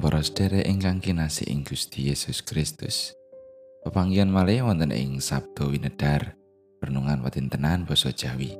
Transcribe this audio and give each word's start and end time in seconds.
Para 0.00 0.24
sedherek 0.24 0.64
ingkang 0.64 0.96
kinasih 0.96 1.52
ing 1.52 1.60
Gusti 1.60 2.08
Yesus 2.08 2.40
Kristus. 2.40 3.12
Pepanggihan 3.84 4.32
malih 4.32 4.64
wonten 4.64 4.96
ing 4.96 5.20
Sabdo 5.20 5.68
Winedar, 5.68 6.40
renungan 6.80 7.20
patintenan 7.20 7.84
basa 7.84 8.08
Jawi. 8.08 8.56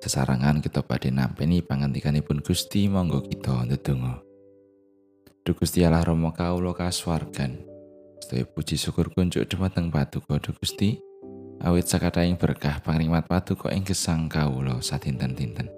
Sesarangan 0.00 0.64
kita 0.64 0.80
badhe 0.80 1.12
nampeni 1.12 1.60
pangandikanipun 1.60 2.40
Gusti 2.40 2.88
monggo 2.88 3.20
kita 3.20 3.68
ndedonga. 3.68 4.24
Duh 5.44 5.52
Gusti 5.52 5.84
Allah 5.84 6.08
Rama 6.08 6.32
kawula 6.32 6.72
kasuwargan. 6.72 7.60
Sedaya 8.24 8.48
puji 8.48 8.80
syukur 8.80 9.12
kunjuk 9.12 9.44
dhumateng 9.44 9.92
Paduka 9.92 10.40
Duh 10.40 10.56
Gusti. 10.56 10.96
Awit 11.60 11.84
sakataing 11.84 12.40
berkah 12.40 12.80
pangrimat 12.80 13.28
Paduka 13.28 13.68
ing 13.76 13.84
gesang 13.84 14.24
kawula 14.24 14.80
sadinten-dinten. 14.80 15.68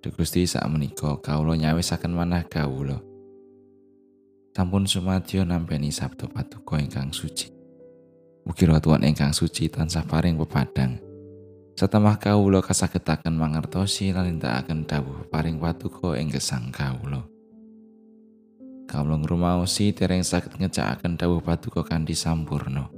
Duh 0.00 0.12
Gusti 0.16 0.48
sak 0.48 0.64
menika 0.72 1.20
kawula 1.20 1.52
nyawisaken 1.52 2.16
manah 2.16 2.48
kawula 2.48 3.17
sampun 4.58 4.90
sumadyo 4.90 5.46
nampeni 5.46 5.94
sabdo 5.94 6.26
paduka 6.26 6.82
ingkang 6.82 7.14
suci. 7.14 7.46
Mugi 8.42 8.66
Tuhan 8.66 9.06
ingkang 9.06 9.30
suci 9.30 9.70
tansah 9.70 10.02
paring 10.02 10.34
pepadang. 10.34 10.98
Setemah 11.78 12.18
kawula 12.18 12.58
kasagetaken 12.58 13.38
mangertosi 13.38 14.10
lan 14.10 14.26
nindakaken 14.26 14.82
dawuh 14.82 15.30
paring 15.30 15.62
paduka 15.62 16.18
ing 16.18 16.34
gesang 16.34 16.74
kawula. 16.74 17.22
Kawula 18.90 19.22
ngrumaosi 19.22 19.94
tereng 19.94 20.26
saged 20.26 20.58
ngejakaken 20.58 21.14
dawuh 21.14 21.38
paduka 21.38 21.86
kanthi 21.86 22.18
sampurno. 22.18 22.90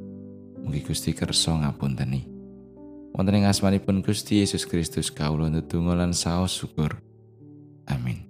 Mugi 0.65 0.81
Gusti 0.81 1.13
kersa 1.13 1.61
ngapunteni. 1.61 2.25
Wonten 3.13 3.37
ing 3.37 3.45
asmanipun 3.45 4.01
Gusti 4.01 4.41
Yesus 4.41 4.65
Kristus 4.65 5.13
kawula 5.13 5.53
ndedonga 5.53 5.93
lan 5.93 6.17
saos 6.17 6.57
syukur. 6.57 7.05
Amin. 7.85 8.30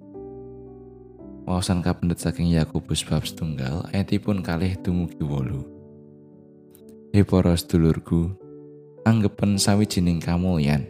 Wawasan 1.51 1.83
kapendet 1.83 2.23
saking 2.23 2.55
Yakobus 2.55 3.03
bab 3.03 3.27
setunggal 3.27 3.83
ayatipun 3.91 4.39
kalih 4.39 4.79
dumugi 4.87 5.19
wolu. 5.19 5.67
He 7.11 7.27
para 7.27 7.59
sedulurku, 7.59 8.31
anggepen 9.03 9.59
sawijining 9.59 10.23
kamulyan 10.23 10.87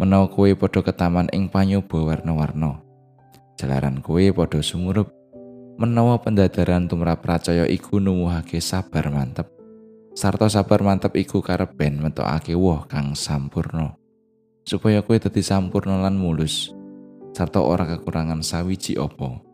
menawa 0.00 0.32
kowe 0.32 0.48
padha 0.56 0.80
ketaman 0.80 1.28
ing 1.36 1.52
panyoba 1.52 2.00
warna-warna. 2.00 2.80
Jalaran 3.60 4.00
kowe 4.00 4.24
padha 4.32 4.64
sumurup 4.64 5.12
menawa 5.76 6.16
pendadaran 6.16 6.88
tumrap 6.88 7.20
percaya 7.20 7.68
iku 7.68 8.00
nuwuhake 8.00 8.56
sabar 8.56 9.12
mantep. 9.12 9.52
Sarta 10.16 10.48
sabar 10.48 10.80
mantep 10.80 11.12
iku 11.12 11.44
kareben 11.44 12.00
metokake 12.00 12.56
woh 12.56 12.88
kang 12.88 13.12
sampurno. 13.12 14.00
Supaya 14.64 15.04
kowe 15.04 15.20
dadi 15.20 15.44
sampurno 15.44 16.00
lan 16.00 16.16
mulus 16.16 16.72
sarta 17.36 17.60
ora 17.60 17.84
kekurangan 17.84 18.40
sawiji 18.40 18.96
opo. 18.96 19.49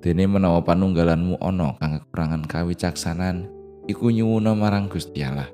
Dene 0.00 0.24
menawa 0.24 0.64
panunggalanmu 0.64 1.36
ana 1.44 1.76
kang 1.76 2.00
kekurangan 2.00 2.48
kawicaksanan, 2.48 3.52
iku 3.84 4.08
nyuwuna 4.08 4.56
marang 4.56 4.88
Gusti 4.88 5.20
Allah. 5.20 5.52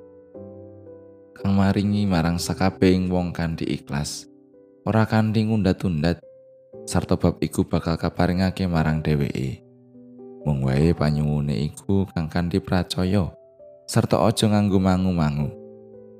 Kang 1.34 1.58
maringi 1.58 2.06
marang 2.06 2.38
sakabehing 2.38 3.10
wong 3.10 3.34
kanthi 3.34 3.66
ikhlas, 3.66 4.30
ora 4.86 5.02
kanthi 5.02 5.50
ngundat-undat, 5.50 6.22
sarta 6.86 7.18
bab 7.18 7.42
iku 7.42 7.66
bakal 7.66 7.98
kaparingake 7.98 8.70
marang 8.70 9.02
dheweke. 9.02 9.66
Mung 10.46 10.62
wae 10.62 10.94
panyuwune 10.94 11.66
iku 11.66 12.06
kang 12.14 12.30
kanthi 12.30 12.62
pracaya, 12.62 13.34
sarta 13.90 14.22
aja 14.22 14.46
nganggo 14.46 14.78
mangu-mangu. 14.78 15.50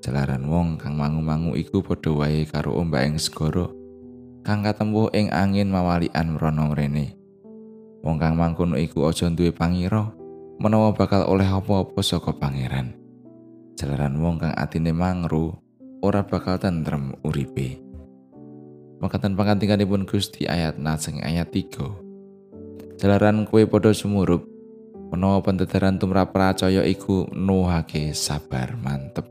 Jalaran 0.02 0.50
wong 0.50 0.82
kang 0.82 0.98
mangu-mangu 0.98 1.54
iku 1.54 1.78
padha 1.78 2.10
wae 2.10 2.42
karo 2.42 2.74
ombak 2.74 3.06
ing 3.06 3.22
segara 3.22 3.70
kang 4.46 4.62
katempuh 4.62 5.10
ing 5.10 5.26
angin 5.34 5.66
mawalian 5.66 6.38
mrono 6.38 6.70
rene. 6.70 7.25
Wong 8.06 8.22
kang 8.22 8.38
mangkono 8.38 8.78
iku 8.78 9.10
aja 9.10 9.26
duwe 9.26 9.50
pangira 9.50 10.14
menawa 10.62 10.94
bakal 10.94 11.26
oleh 11.26 11.50
apa-apa 11.50 11.98
saka 12.06 12.30
pangeran. 12.30 12.94
Jalaran 13.74 14.22
wong 14.22 14.38
kang 14.38 14.54
atine 14.54 14.94
mangru 14.94 15.50
ora 16.06 16.22
bakal 16.22 16.54
tentrem 16.62 17.18
uripe. 17.26 17.82
Makatan 19.02 19.34
pangantikanipun 19.34 20.06
Gusti 20.06 20.46
ayat 20.46 20.78
naseng 20.78 21.18
ayat 21.18 21.50
3. 21.50 23.02
Jalaran 23.02 23.42
kue 23.42 23.66
padha 23.66 23.90
sumurup 23.90 24.46
menawa 25.10 25.42
pendedaran 25.42 25.98
tumrap 25.98 26.30
percaya 26.30 26.86
iku 26.86 27.26
nuhake 27.34 28.14
sabar 28.14 28.78
mantep. 28.78 29.26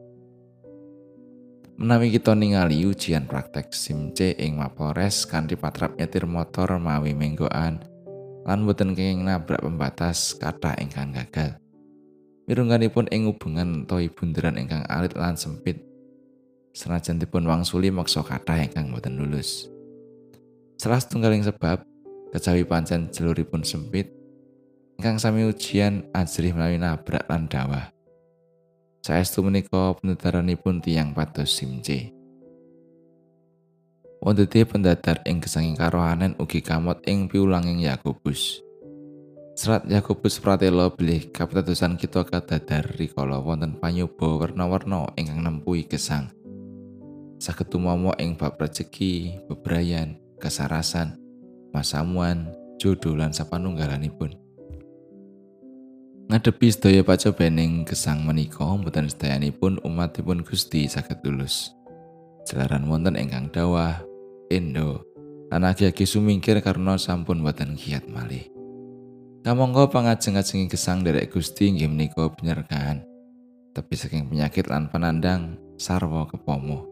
Menawi 1.80 2.12
kita 2.12 2.36
ningali 2.36 2.84
ujian 2.84 3.24
praktek 3.24 3.72
SIM 3.72 4.12
C 4.12 4.36
ing 4.36 4.60
Mapores 4.60 5.24
kanthi 5.24 5.56
patrap 5.56 5.96
nyetir 5.96 6.28
motor 6.28 6.76
mawi 6.76 7.16
menggoan 7.16 7.95
lan 8.46 8.64
boten 8.64 8.94
kenging 8.94 9.26
nabrak 9.26 9.60
pembatas 9.60 10.38
kata 10.38 10.78
ingkang 10.78 11.12
gagal. 11.12 11.58
Mirungganipun 12.46 13.10
ing 13.10 13.26
hubungan 13.26 13.90
toy 13.90 14.06
bunderan 14.08 14.62
ingkang 14.62 14.86
alit 14.86 15.18
lan 15.18 15.34
sempit. 15.34 15.82
Senajan 16.78 17.18
dipun 17.18 17.50
wangsuli 17.50 17.90
maksa 17.90 18.22
kata 18.22 18.62
ingkang 18.62 18.94
boten 18.94 19.18
lulus. 19.18 19.66
Salah 20.78 21.02
setunggaling 21.02 21.42
sebab 21.42 21.82
kecawi 22.32 22.64
pancen 22.64 23.10
jaluripun 23.10 23.66
sempit 23.66 24.14
ingkang 24.96 25.20
sami 25.20 25.44
ujian 25.44 26.08
ajrih 26.16 26.56
melalui 26.56 26.80
nabrak 26.80 27.28
lan 27.28 27.52
dawah. 27.52 27.92
Saestu 29.04 29.44
menika 29.44 29.94
penedaranipun 30.00 30.82
tiang 30.82 31.12
pados 31.12 31.52
simce. 31.52 32.15
Wondete 34.24 34.64
pendadar 34.64 35.20
ing 35.28 35.44
gesanging 35.44 35.76
karohanen 35.76 36.36
ugi 36.40 36.64
kamot 36.64 37.04
ing 37.08 37.28
piulanging 37.28 37.84
Yakobus. 37.84 38.64
Serat 39.56 39.88
Yakobus 39.88 40.44
pratela 40.44 40.92
bilih 40.92 41.32
kapitadosan 41.32 41.96
kita 41.96 42.28
kadadar 42.28 42.84
rikala 43.00 43.40
wonten 43.40 43.80
panyoba 43.80 44.44
warna-warna 44.44 45.12
ingkang 45.16 45.44
nempuhi 45.44 45.88
gesang. 45.88 46.28
Saged 47.40 47.72
tumomo 47.72 48.12
ing 48.20 48.36
bab 48.36 48.60
rejeki, 48.60 49.44
bebrayan, 49.48 50.20
kesarasan, 50.44 51.16
masamuan, 51.72 52.52
jodoh 52.80 53.16
lan 53.16 53.32
sapanunggalanipun. 53.32 54.36
Ngadepi 56.26 56.68
sedaya 56.74 57.06
pacobening 57.06 57.86
gesang 57.86 58.26
menika 58.26 58.66
mboten 58.66 59.06
sedayanipun 59.06 59.78
umatipun 59.86 60.42
Gusti 60.42 60.90
saged 60.90 61.22
lulus. 61.22 61.70
Jalaran 62.46 62.86
wonten 62.86 63.18
ingkang 63.18 63.50
dawah 63.50 64.06
Endo 64.54 65.02
lan 65.50 65.66
agi-agi 65.66 66.06
sumingkir 66.06 66.62
karena 66.62 66.98
sampun 66.98 67.42
boten 67.42 67.74
kiat 67.74 68.06
malih. 68.06 68.46
Kamangka 69.46 69.90
pangajeng-ajengi 69.94 70.70
gesang 70.70 71.06
derek 71.06 71.34
Gusti 71.34 71.70
inggih 71.70 71.90
menika 71.90 72.30
penyergaan. 72.34 73.06
Tapi 73.74 73.94
saking 73.94 74.30
penyakit 74.30 74.70
lan 74.70 74.90
penandang 74.90 75.58
sarwa 75.78 76.26
kepomo. 76.26 76.86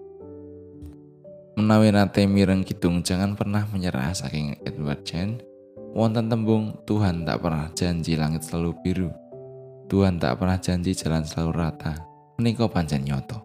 Menawi 1.53 1.93
nate 1.93 2.25
mireng 2.25 2.65
kidung 2.65 3.05
jangan 3.05 3.37
pernah 3.37 3.69
menyerah 3.69 4.09
saking 4.13 4.57
Edward 4.65 5.05
Chen. 5.05 5.37
Wonten 5.93 6.25
tembung 6.25 6.81
Tuhan 6.89 7.29
tak 7.29 7.45
pernah 7.45 7.69
janji 7.77 8.17
langit 8.17 8.41
selalu 8.41 8.73
biru. 8.81 9.09
Tuhan 9.85 10.17
tak 10.17 10.41
pernah 10.41 10.57
janji 10.57 10.97
jalan 10.97 11.21
selalu 11.21 11.51
rata. 11.53 11.93
Menika 12.41 12.65
pancen 12.65 13.05
nyoto. 13.05 13.42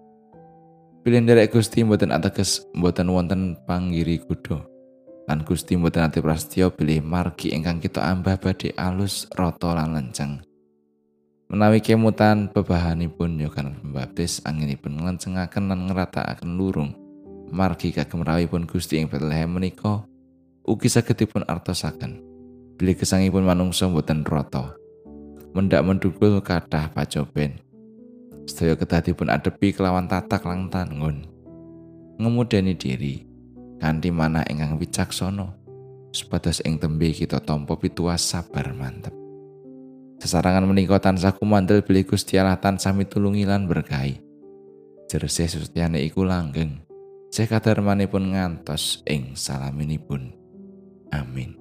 Pilih 1.08 1.24
derek 1.24 1.56
Gusti 1.56 1.80
mboten 1.88 2.12
ateges 2.12 2.68
mboten 2.76 3.08
wonten 3.08 3.56
panggiri 3.64 4.20
kuda. 4.20 4.60
Lan 5.24 5.40
Gusti 5.40 5.72
mboten 5.72 6.04
ati 6.04 6.20
prasetyo 6.20 6.68
pilih 6.68 7.00
margi 7.00 7.48
ingkang 7.48 7.80
kita 7.80 8.04
ambah 8.04 8.36
badhe 8.36 8.76
alus 8.76 9.24
rata 9.32 9.72
lan 9.72 9.96
lenceng. 9.96 10.44
Menawi 11.48 11.80
kemutan 11.80 12.52
bebahanipun 12.52 13.40
Yohanes 13.40 13.80
Pembaptis 13.80 14.44
anginipun 14.44 15.00
nglencengaken 15.00 15.72
lan 15.72 15.88
ngeratakaken 15.88 16.60
lurung. 16.60 16.92
Margi 17.56 17.88
kagem 17.88 18.20
rawipun 18.20 18.68
Gusti 18.68 19.00
ing 19.00 19.08
Bethlehem 19.08 19.48
menika 19.48 20.04
ugi 20.68 20.92
sagedipun 20.92 21.48
artosaken. 21.48 22.20
Bilih 22.76 23.00
gesangipun 23.00 23.48
manungsa 23.48 23.88
mboten 23.88 24.28
rata. 24.28 24.76
Mendak 25.56 25.88
mendukul 25.88 26.44
kathah 26.44 26.92
pacoben. 26.92 27.64
Sedaya 28.48 28.74
kedah 28.80 29.04
dipun 29.04 29.28
adepi 29.28 29.76
kelawan 29.76 30.08
tatak 30.08 30.48
lang 30.48 30.72
tangun. 30.72 31.28
Ngemudeni 32.16 32.74
diri 32.74 33.28
kanthi 33.78 34.10
manah 34.10 34.42
ingkang 34.48 34.80
wicaksana 34.80 35.54
supados 36.10 36.64
ing 36.64 36.80
tembe 36.80 37.12
kita 37.12 37.38
tampa 37.44 37.76
pituas 37.76 38.24
sabar 38.24 38.72
mantep. 38.72 39.12
Sesarangan 40.18 40.66
menika 40.66 40.98
tansah 40.98 41.30
kumandel 41.36 41.86
bilih 41.86 42.08
Gusti 42.08 42.40
Allah 42.40 42.58
tansah 42.58 42.90
mitulungi 42.90 43.46
lan 43.46 43.70
berkahi. 43.70 44.18
Jerseh 45.06 45.46
sustiane 45.46 46.02
iku 46.02 46.26
langgeng. 46.26 46.82
Seh 47.30 47.46
kadarmanipun 47.46 48.34
ngantos 48.34 49.04
ing 49.06 49.38
salaminipun. 49.38 50.34
Amin. 51.14 51.57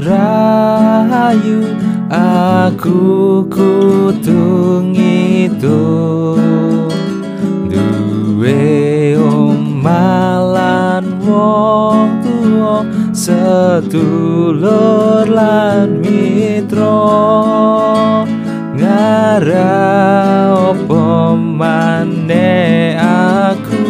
Rayu 0.00 1.76
Aku 2.06 3.42
kutung 3.50 4.94
itu. 4.94 5.82
Duwe 7.66 9.18
omalan 9.18 11.18
wong 11.26 12.22
tuwa 12.22 12.86
Sedulur 13.10 15.26
lan 15.26 15.98
mitra. 15.98 17.02
Ngara 18.78 19.82
opo 20.70 21.34
aku? 23.02 23.82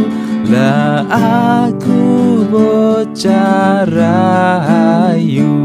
Lah 0.48 1.04
aku 1.10 2.35
bocah 2.56 3.84
rahayu. 3.84 5.55